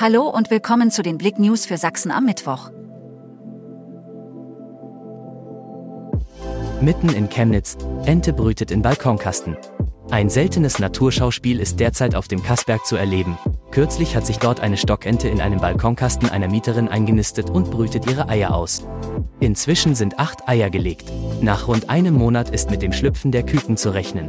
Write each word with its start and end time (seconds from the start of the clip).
Hallo 0.00 0.28
und 0.28 0.48
willkommen 0.52 0.92
zu 0.92 1.02
den 1.02 1.18
Blick 1.18 1.40
News 1.40 1.66
für 1.66 1.76
Sachsen 1.76 2.12
am 2.12 2.24
Mittwoch. 2.24 2.70
Mitten 6.80 7.08
in 7.08 7.28
Chemnitz, 7.28 7.76
Ente 8.06 8.32
brütet 8.32 8.70
in 8.70 8.80
Balkonkasten. 8.80 9.56
Ein 10.12 10.30
seltenes 10.30 10.78
Naturschauspiel 10.78 11.58
ist 11.58 11.80
derzeit 11.80 12.14
auf 12.14 12.28
dem 12.28 12.44
Kassberg 12.44 12.86
zu 12.86 12.94
erleben. 12.94 13.38
Kürzlich 13.72 14.14
hat 14.14 14.24
sich 14.24 14.38
dort 14.38 14.60
eine 14.60 14.76
Stockente 14.76 15.28
in 15.28 15.40
einem 15.40 15.58
Balkonkasten 15.58 16.30
einer 16.30 16.46
Mieterin 16.46 16.86
eingenistet 16.86 17.50
und 17.50 17.72
brütet 17.72 18.08
ihre 18.08 18.28
Eier 18.28 18.54
aus. 18.54 18.86
Inzwischen 19.40 19.96
sind 19.96 20.20
acht 20.20 20.48
Eier 20.48 20.70
gelegt. 20.70 21.10
Nach 21.40 21.66
rund 21.66 21.90
einem 21.90 22.14
Monat 22.14 22.50
ist 22.50 22.70
mit 22.70 22.82
dem 22.82 22.92
Schlüpfen 22.92 23.32
der 23.32 23.42
Küken 23.42 23.76
zu 23.76 23.90
rechnen. 23.90 24.28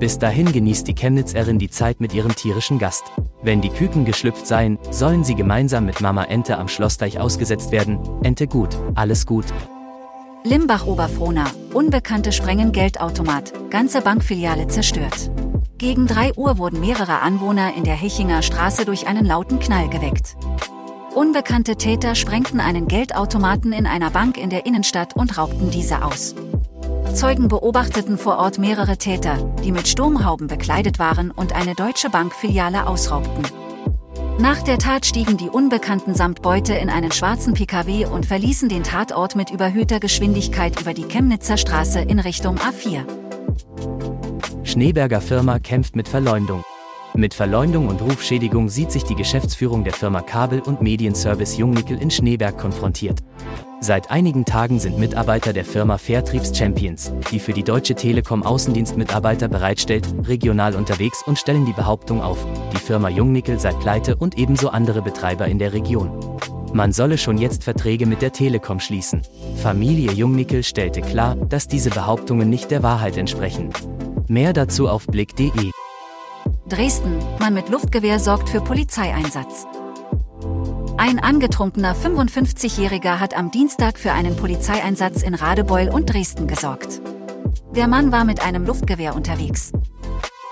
Bis 0.00 0.18
dahin 0.18 0.50
genießt 0.50 0.88
die 0.88 0.94
Chemnitzerin 0.94 1.58
die 1.58 1.68
Zeit 1.68 2.00
mit 2.00 2.14
ihrem 2.14 2.34
tierischen 2.34 2.78
Gast. 2.78 3.04
Wenn 3.44 3.60
die 3.60 3.68
Küken 3.68 4.06
geschlüpft 4.06 4.46
seien, 4.46 4.78
sollen 4.90 5.22
sie 5.22 5.34
gemeinsam 5.34 5.84
mit 5.84 6.00
Mama 6.00 6.24
Ente 6.24 6.56
am 6.56 6.66
Schlossteich 6.66 7.20
ausgesetzt 7.20 7.72
werden. 7.72 7.98
Ente 8.22 8.46
gut, 8.46 8.70
alles 8.94 9.26
gut. 9.26 9.44
Limbach-Oberfrohna, 10.44 11.44
Unbekannte 11.74 12.32
sprengen 12.32 12.72
Geldautomat, 12.72 13.52
ganze 13.70 14.00
Bankfiliale 14.00 14.68
zerstört. 14.68 15.30
Gegen 15.76 16.06
3 16.06 16.34
Uhr 16.36 16.56
wurden 16.56 16.80
mehrere 16.80 17.20
Anwohner 17.20 17.74
in 17.76 17.84
der 17.84 17.96
Hechinger 17.96 18.40
Straße 18.40 18.86
durch 18.86 19.06
einen 19.06 19.26
lauten 19.26 19.58
Knall 19.58 19.90
geweckt. 19.90 20.36
Unbekannte 21.14 21.76
Täter 21.76 22.14
sprengten 22.14 22.60
einen 22.60 22.88
Geldautomaten 22.88 23.72
in 23.72 23.86
einer 23.86 24.10
Bank 24.10 24.38
in 24.38 24.48
der 24.48 24.64
Innenstadt 24.64 25.16
und 25.16 25.36
raubten 25.36 25.70
diese 25.70 26.02
aus. 26.02 26.34
Zeugen 27.12 27.48
beobachteten 27.48 28.18
vor 28.18 28.38
Ort 28.38 28.58
mehrere 28.58 28.96
Täter, 28.96 29.36
die 29.62 29.72
mit 29.72 29.86
Sturmhauben 29.86 30.46
bekleidet 30.46 30.98
waren 30.98 31.30
und 31.30 31.52
eine 31.52 31.74
deutsche 31.74 32.10
Bankfiliale 32.10 32.86
ausraubten. 32.86 33.44
Nach 34.38 34.62
der 34.62 34.78
Tat 34.78 35.06
stiegen 35.06 35.36
die 35.36 35.48
Unbekannten 35.48 36.14
samt 36.14 36.42
Beute 36.42 36.74
in 36.74 36.90
einen 36.90 37.12
schwarzen 37.12 37.54
Pkw 37.54 38.06
und 38.06 38.26
verließen 38.26 38.68
den 38.68 38.82
Tatort 38.82 39.36
mit 39.36 39.50
überhöhter 39.50 40.00
Geschwindigkeit 40.00 40.80
über 40.80 40.92
die 40.92 41.06
Chemnitzer 41.06 41.56
Straße 41.56 42.00
in 42.00 42.18
Richtung 42.18 42.56
A4. 42.58 43.04
Schneeberger 44.64 45.20
Firma 45.20 45.60
kämpft 45.60 45.94
mit 45.94 46.08
Verleumdung. 46.08 46.64
Mit 47.16 47.32
Verleumdung 47.32 47.86
und 47.86 48.02
Rufschädigung 48.02 48.68
sieht 48.68 48.90
sich 48.90 49.04
die 49.04 49.14
Geschäftsführung 49.14 49.84
der 49.84 49.92
Firma 49.92 50.20
Kabel- 50.20 50.62
und 50.62 50.82
Medienservice 50.82 51.56
Jungnickel 51.56 51.96
in 52.02 52.10
Schneeberg 52.10 52.58
konfrontiert. 52.58 53.20
Seit 53.80 54.10
einigen 54.10 54.44
Tagen 54.44 54.80
sind 54.80 54.98
Mitarbeiter 54.98 55.52
der 55.52 55.64
Firma 55.64 55.96
Fairtriebs 55.96 56.56
Champions, 56.58 57.12
die 57.30 57.38
für 57.38 57.52
die 57.52 57.62
Deutsche 57.62 57.94
Telekom 57.94 58.42
Außendienstmitarbeiter 58.42 59.46
bereitstellt, 59.46 60.12
regional 60.24 60.74
unterwegs 60.74 61.22
und 61.24 61.38
stellen 61.38 61.64
die 61.64 61.72
Behauptung 61.72 62.20
auf, 62.20 62.44
die 62.72 62.80
Firma 62.80 63.08
Jungnickel 63.08 63.60
sei 63.60 63.72
pleite 63.74 64.16
und 64.16 64.36
ebenso 64.36 64.70
andere 64.70 65.00
Betreiber 65.00 65.46
in 65.46 65.60
der 65.60 65.72
Region. 65.72 66.10
Man 66.72 66.92
solle 66.92 67.16
schon 67.16 67.38
jetzt 67.38 67.62
Verträge 67.62 68.06
mit 68.06 68.22
der 68.22 68.32
Telekom 68.32 68.80
schließen. 68.80 69.22
Familie 69.62 70.10
Jungnickel 70.10 70.64
stellte 70.64 71.00
klar, 71.00 71.36
dass 71.36 71.68
diese 71.68 71.90
Behauptungen 71.90 72.50
nicht 72.50 72.72
der 72.72 72.82
Wahrheit 72.82 73.16
entsprechen. 73.16 73.70
Mehr 74.26 74.52
dazu 74.52 74.88
auf 74.88 75.06
blick.de. 75.06 75.70
Dresden, 76.66 77.18
Mann 77.40 77.52
mit 77.52 77.68
Luftgewehr 77.68 78.18
sorgt 78.18 78.48
für 78.48 78.62
Polizeieinsatz. 78.62 79.66
Ein 80.96 81.18
angetrunkener 81.18 81.94
55-Jähriger 81.94 83.20
hat 83.20 83.36
am 83.36 83.50
Dienstag 83.50 83.98
für 83.98 84.12
einen 84.12 84.34
Polizeieinsatz 84.34 85.22
in 85.22 85.34
Radebeul 85.34 85.90
und 85.90 86.06
Dresden 86.06 86.46
gesorgt. 86.46 87.02
Der 87.76 87.86
Mann 87.86 88.12
war 88.12 88.24
mit 88.24 88.40
einem 88.42 88.64
Luftgewehr 88.64 89.14
unterwegs. 89.14 89.72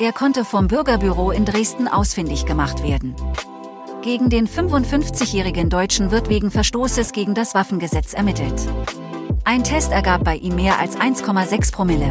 Er 0.01 0.13
konnte 0.13 0.45
vom 0.45 0.69
Bürgerbüro 0.69 1.31
in 1.31 1.47
Dresden 1.47 1.89
ausfindig 1.89 2.45
gemacht 2.45 2.83
werden. 2.83 3.15
Gegen 4.03 4.29
den 4.29 4.47
55-jährigen 4.47 5.71
Deutschen 5.71 6.11
wird 6.11 6.29
wegen 6.29 6.51
Verstoßes 6.51 7.13
gegen 7.13 7.35
das 7.35 7.55
Waffengesetz 7.55 8.13
ermittelt. 8.13 8.69
Ein 9.45 9.65
Test 9.65 9.93
ergab 9.93 10.25
bei 10.25 10.37
ihm 10.37 10.57
mehr 10.57 10.79
als 10.79 10.99
1,6 10.99 11.73
Promille. 11.73 12.11